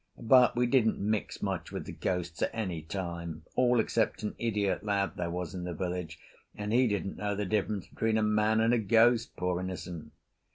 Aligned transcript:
But 0.19 0.55
we 0.55 0.65
didn't 0.65 0.97
mix 0.99 1.43
much 1.43 1.71
with 1.71 1.85
the 1.85 1.91
ghosts 1.91 2.41
at 2.41 2.49
any 2.53 2.81
time, 2.81 3.43
all 3.55 3.79
except 3.79 4.23
an 4.23 4.33
idiot 4.39 4.83
lad 4.83 5.11
there 5.15 5.29
was 5.29 5.53
in 5.53 5.63
the 5.63 5.75
village, 5.75 6.17
and 6.55 6.73
he 6.73 6.87
didn't 6.87 7.17
know 7.17 7.35
the 7.35 7.45
difference 7.45 7.85
between 7.85 8.17
a 8.17 8.23
man 8.23 8.61
and 8.61 8.73
a 8.73 8.79
ghost, 8.79 9.35
poor 9.35 9.59
innocent! 9.59 10.11